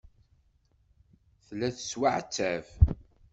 [1.45, 2.65] Tella tettwaɛettab.